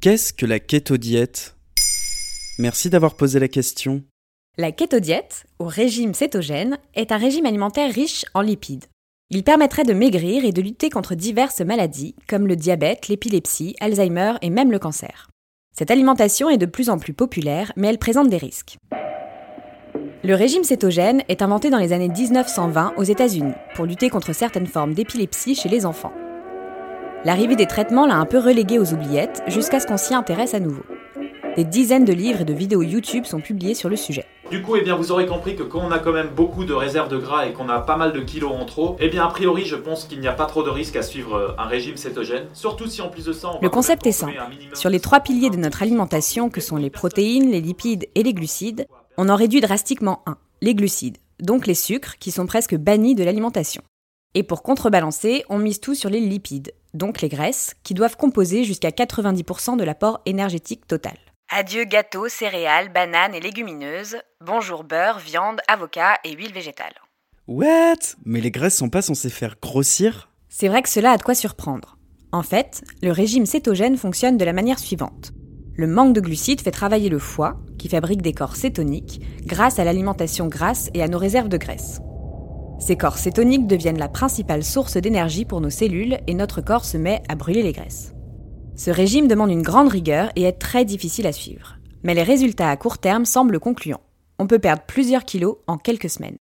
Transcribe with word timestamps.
Qu'est-ce 0.00 0.32
que 0.32 0.46
la 0.46 0.60
kétodiète? 0.60 1.54
Merci 2.58 2.88
d'avoir 2.88 3.16
posé 3.16 3.38
la 3.38 3.48
question. 3.48 4.02
La 4.56 4.72
kétodiète, 4.72 5.44
ou 5.58 5.64
régime 5.66 6.14
cétogène, 6.14 6.78
est 6.94 7.12
un 7.12 7.18
régime 7.18 7.44
alimentaire 7.44 7.92
riche 7.92 8.24
en 8.32 8.40
lipides. 8.40 8.86
Il 9.28 9.44
permettrait 9.44 9.84
de 9.84 9.92
maigrir 9.92 10.46
et 10.46 10.52
de 10.52 10.62
lutter 10.62 10.88
contre 10.88 11.14
diverses 11.14 11.60
maladies 11.60 12.14
comme 12.26 12.46
le 12.46 12.56
diabète, 12.56 13.08
l'épilepsie, 13.08 13.76
Alzheimer 13.78 14.36
et 14.40 14.48
même 14.48 14.72
le 14.72 14.78
cancer. 14.78 15.28
Cette 15.76 15.90
alimentation 15.90 16.48
est 16.48 16.56
de 16.56 16.64
plus 16.64 16.88
en 16.88 16.98
plus 16.98 17.12
populaire, 17.12 17.70
mais 17.76 17.88
elle 17.88 17.98
présente 17.98 18.30
des 18.30 18.38
risques. 18.38 18.78
Le 20.24 20.34
régime 20.34 20.64
cétogène 20.64 21.24
est 21.28 21.42
inventé 21.42 21.68
dans 21.68 21.76
les 21.76 21.92
années 21.92 22.08
1920 22.08 22.94
aux 22.96 23.04
États-Unis 23.04 23.52
pour 23.74 23.84
lutter 23.84 24.08
contre 24.08 24.32
certaines 24.32 24.66
formes 24.66 24.94
d'épilepsie 24.94 25.54
chez 25.54 25.68
les 25.68 25.84
enfants. 25.84 26.14
L'arrivée 27.22 27.56
des 27.56 27.66
traitements 27.66 28.06
l'a 28.06 28.16
un 28.16 28.24
peu 28.24 28.38
relégué 28.38 28.78
aux 28.78 28.94
oubliettes 28.94 29.42
jusqu'à 29.46 29.78
ce 29.78 29.86
qu'on 29.86 29.98
s'y 29.98 30.14
intéresse 30.14 30.54
à 30.54 30.60
nouveau. 30.60 30.82
Des 31.54 31.64
dizaines 31.64 32.06
de 32.06 32.14
livres 32.14 32.40
et 32.40 32.44
de 32.46 32.54
vidéos 32.54 32.80
YouTube 32.80 33.26
sont 33.26 33.40
publiés 33.40 33.74
sur 33.74 33.90
le 33.90 33.96
sujet. 33.96 34.24
Du 34.50 34.62
coup, 34.62 34.76
eh 34.76 34.80
bien, 34.80 34.96
vous 34.96 35.12
aurez 35.12 35.26
compris 35.26 35.54
que 35.54 35.62
quand 35.62 35.80
on 35.80 35.90
a 35.90 35.98
quand 35.98 36.12
même 36.12 36.30
beaucoup 36.34 36.64
de 36.64 36.72
réserves 36.72 37.10
de 37.10 37.18
gras 37.18 37.46
et 37.46 37.52
qu'on 37.52 37.68
a 37.68 37.80
pas 37.80 37.96
mal 37.96 38.14
de 38.14 38.20
kilos 38.20 38.50
en 38.50 38.64
trop, 38.64 38.96
eh 39.00 39.10
bien, 39.10 39.22
a 39.22 39.28
priori, 39.28 39.66
je 39.66 39.76
pense 39.76 40.04
qu'il 40.04 40.20
n'y 40.20 40.28
a 40.28 40.32
pas 40.32 40.46
trop 40.46 40.62
de 40.62 40.70
risque 40.70 40.96
à 40.96 41.02
suivre 41.02 41.34
euh, 41.34 41.52
un 41.58 41.66
régime 41.66 41.98
cétogène. 41.98 42.46
Surtout 42.54 42.86
si 42.86 43.02
en 43.02 43.10
plus 43.10 43.26
de 43.26 43.32
ça, 43.32 43.50
on 43.54 43.60
Le 43.60 43.68
concept 43.68 44.06
est 44.06 44.12
simple. 44.12 44.42
Sur 44.72 44.88
les 44.88 44.98
trois 44.98 45.20
piliers 45.20 45.50
de 45.50 45.56
notre 45.58 45.82
alimentation, 45.82 46.48
que 46.48 46.62
sont 46.62 46.76
les 46.76 46.90
protéines, 46.90 47.50
les 47.50 47.60
lipides 47.60 48.08
et 48.14 48.22
les 48.22 48.32
glucides, 48.32 48.86
on 49.18 49.28
en 49.28 49.36
réduit 49.36 49.60
drastiquement 49.60 50.22
un, 50.24 50.38
les 50.62 50.74
glucides, 50.74 51.18
donc 51.38 51.66
les 51.66 51.74
sucres 51.74 52.16
qui 52.18 52.30
sont 52.30 52.46
presque 52.46 52.76
bannis 52.76 53.14
de 53.14 53.24
l'alimentation. 53.24 53.82
Et 54.34 54.42
pour 54.42 54.62
contrebalancer, 54.62 55.44
on 55.48 55.58
mise 55.58 55.80
tout 55.80 55.94
sur 55.94 56.08
les 56.08 56.20
lipides, 56.20 56.72
donc 56.94 57.20
les 57.20 57.28
graisses, 57.28 57.74
qui 57.82 57.94
doivent 57.94 58.16
composer 58.16 58.64
jusqu'à 58.64 58.90
90% 58.90 59.76
de 59.76 59.84
l'apport 59.84 60.20
énergétique 60.26 60.86
total. 60.86 61.16
Adieu 61.48 61.84
gâteaux, 61.84 62.28
céréales, 62.28 62.92
bananes 62.92 63.34
et 63.34 63.40
légumineuses. 63.40 64.18
Bonjour 64.40 64.84
beurre, 64.84 65.18
viande, 65.18 65.60
avocat 65.66 66.18
et 66.24 66.32
huile 66.32 66.52
végétale. 66.52 66.94
What? 67.48 68.16
Mais 68.24 68.40
les 68.40 68.52
graisses 68.52 68.76
sont 68.76 68.88
pas 68.88 69.02
censées 69.02 69.30
faire 69.30 69.56
grossir? 69.60 70.30
C'est 70.48 70.68
vrai 70.68 70.82
que 70.82 70.88
cela 70.88 71.10
a 71.10 71.16
de 71.16 71.22
quoi 71.22 71.34
surprendre. 71.34 71.98
En 72.30 72.44
fait, 72.44 72.84
le 73.02 73.10
régime 73.10 73.46
cétogène 73.46 73.96
fonctionne 73.96 74.36
de 74.36 74.44
la 74.44 74.52
manière 74.52 74.78
suivante. 74.78 75.32
Le 75.74 75.88
manque 75.88 76.14
de 76.14 76.20
glucides 76.20 76.60
fait 76.60 76.70
travailler 76.70 77.08
le 77.08 77.18
foie, 77.18 77.56
qui 77.78 77.88
fabrique 77.88 78.22
des 78.22 78.32
corps 78.32 78.54
cétoniques, 78.54 79.20
grâce 79.44 79.78
à 79.78 79.84
l'alimentation 79.84 80.46
grasse 80.46 80.90
et 80.94 81.02
à 81.02 81.08
nos 81.08 81.18
réserves 81.18 81.48
de 81.48 81.56
graisse. 81.56 82.00
Ces 82.90 82.96
corps 82.96 83.18
cétoniques 83.18 83.68
deviennent 83.68 84.00
la 84.00 84.08
principale 84.08 84.64
source 84.64 84.96
d'énergie 84.96 85.44
pour 85.44 85.60
nos 85.60 85.70
cellules 85.70 86.18
et 86.26 86.34
notre 86.34 86.60
corps 86.60 86.84
se 86.84 86.96
met 86.96 87.22
à 87.28 87.36
brûler 87.36 87.62
les 87.62 87.70
graisses. 87.70 88.14
Ce 88.74 88.90
régime 88.90 89.28
demande 89.28 89.52
une 89.52 89.62
grande 89.62 89.86
rigueur 89.86 90.32
et 90.34 90.42
est 90.42 90.58
très 90.58 90.84
difficile 90.84 91.28
à 91.28 91.32
suivre. 91.32 91.76
Mais 92.02 92.14
les 92.14 92.24
résultats 92.24 92.68
à 92.68 92.76
court 92.76 92.98
terme 92.98 93.26
semblent 93.26 93.60
concluants. 93.60 94.00
On 94.40 94.48
peut 94.48 94.58
perdre 94.58 94.82
plusieurs 94.88 95.24
kilos 95.24 95.58
en 95.68 95.78
quelques 95.78 96.10
semaines. 96.10 96.34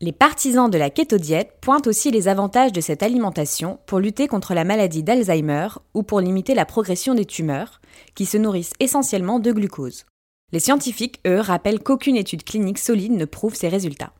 Les 0.00 0.10
partisans 0.10 0.68
de 0.68 0.76
la 0.76 0.90
kétodiète 0.90 1.58
pointent 1.60 1.86
aussi 1.86 2.10
les 2.10 2.26
avantages 2.26 2.72
de 2.72 2.80
cette 2.80 3.04
alimentation 3.04 3.78
pour 3.86 4.00
lutter 4.00 4.26
contre 4.26 4.54
la 4.54 4.64
maladie 4.64 5.04
d'Alzheimer 5.04 5.68
ou 5.94 6.02
pour 6.02 6.18
limiter 6.20 6.54
la 6.54 6.64
progression 6.64 7.14
des 7.14 7.26
tumeurs, 7.26 7.80
qui 8.16 8.26
se 8.26 8.38
nourrissent 8.38 8.74
essentiellement 8.80 9.38
de 9.38 9.52
glucose. 9.52 10.04
Les 10.50 10.58
scientifiques, 10.58 11.20
eux, 11.28 11.38
rappellent 11.38 11.78
qu'aucune 11.78 12.16
étude 12.16 12.42
clinique 12.42 12.80
solide 12.80 13.12
ne 13.12 13.24
prouve 13.24 13.54
ces 13.54 13.68
résultats. 13.68 14.12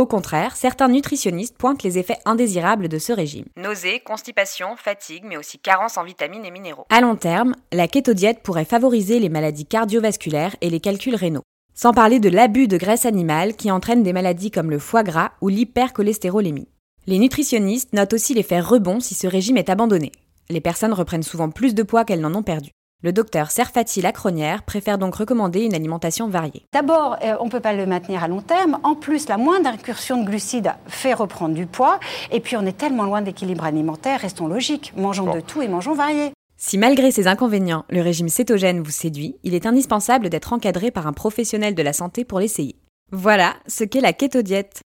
Au 0.00 0.06
contraire, 0.06 0.56
certains 0.56 0.88
nutritionnistes 0.88 1.58
pointent 1.58 1.82
les 1.82 1.98
effets 1.98 2.16
indésirables 2.24 2.88
de 2.88 2.98
ce 2.98 3.12
régime. 3.12 3.44
Nausées, 3.58 4.00
constipation, 4.00 4.68
fatigue, 4.74 5.24
mais 5.26 5.36
aussi 5.36 5.58
carence 5.58 5.98
en 5.98 6.04
vitamines 6.04 6.46
et 6.46 6.50
minéraux. 6.50 6.86
À 6.88 7.02
long 7.02 7.16
terme, 7.16 7.54
la 7.70 7.86
kétodiète 7.86 8.42
pourrait 8.42 8.64
favoriser 8.64 9.18
les 9.18 9.28
maladies 9.28 9.66
cardiovasculaires 9.66 10.56
et 10.62 10.70
les 10.70 10.80
calculs 10.80 11.16
rénaux. 11.16 11.42
Sans 11.74 11.92
parler 11.92 12.18
de 12.18 12.30
l'abus 12.30 12.66
de 12.66 12.78
graisse 12.78 13.04
animale 13.04 13.56
qui 13.56 13.70
entraîne 13.70 14.02
des 14.02 14.14
maladies 14.14 14.50
comme 14.50 14.70
le 14.70 14.78
foie 14.78 15.02
gras 15.02 15.32
ou 15.42 15.50
l'hypercholestérolémie. 15.50 16.68
Les 17.06 17.18
nutritionnistes 17.18 17.92
notent 17.92 18.14
aussi 18.14 18.32
l'effet 18.32 18.60
rebond 18.60 19.00
si 19.00 19.14
ce 19.14 19.26
régime 19.26 19.58
est 19.58 19.68
abandonné. 19.68 20.12
Les 20.48 20.62
personnes 20.62 20.94
reprennent 20.94 21.22
souvent 21.22 21.50
plus 21.50 21.74
de 21.74 21.82
poids 21.82 22.06
qu'elles 22.06 22.22
n'en 22.22 22.34
ont 22.34 22.42
perdu. 22.42 22.70
Le 23.02 23.14
docteur 23.14 23.50
Serfati 23.50 24.02
Lacronière 24.02 24.62
préfère 24.62 24.98
donc 24.98 25.14
recommander 25.14 25.62
une 25.62 25.72
alimentation 25.72 26.28
variée. 26.28 26.66
D'abord, 26.74 27.16
euh, 27.24 27.34
on 27.40 27.46
ne 27.46 27.50
peut 27.50 27.60
pas 27.60 27.72
le 27.72 27.86
maintenir 27.86 28.22
à 28.22 28.28
long 28.28 28.42
terme. 28.42 28.78
En 28.82 28.94
plus, 28.94 29.26
la 29.26 29.38
moindre 29.38 29.70
incursion 29.70 30.22
de 30.22 30.26
glucides 30.26 30.74
fait 30.86 31.14
reprendre 31.14 31.54
du 31.54 31.64
poids. 31.64 31.98
Et 32.30 32.40
puis, 32.40 32.58
on 32.58 32.66
est 32.66 32.76
tellement 32.76 33.04
loin 33.04 33.22
d'équilibre 33.22 33.64
alimentaire, 33.64 34.20
restons 34.20 34.48
logiques. 34.48 34.92
Mangeons 34.98 35.34
de 35.34 35.40
tout 35.40 35.62
et 35.62 35.68
mangeons 35.68 35.94
varié. 35.94 36.32
Si 36.58 36.76
malgré 36.76 37.10
ces 37.10 37.26
inconvénients, 37.26 37.86
le 37.88 38.02
régime 38.02 38.28
cétogène 38.28 38.82
vous 38.82 38.90
séduit, 38.90 39.36
il 39.44 39.54
est 39.54 39.64
indispensable 39.64 40.28
d'être 40.28 40.52
encadré 40.52 40.90
par 40.90 41.06
un 41.06 41.14
professionnel 41.14 41.74
de 41.74 41.82
la 41.82 41.94
santé 41.94 42.26
pour 42.26 42.38
l'essayer. 42.38 42.76
Voilà 43.12 43.54
ce 43.66 43.84
qu'est 43.84 44.02
la 44.02 44.12
kétodiète. 44.12 44.82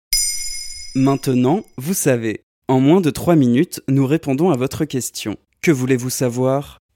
Maintenant, 0.96 1.62
vous 1.78 1.94
savez. 1.94 2.42
En 2.68 2.82
moins 2.82 3.00
de 3.00 3.10
3 3.10 3.38
minutes, 3.38 3.82
nous 3.88 4.06
répondons 4.06 4.50
à 4.50 4.58
votre 4.58 4.84
question. 4.84 5.38
Que 5.62 5.72
voulez-vous 5.72 6.10
savoir? 6.10 6.81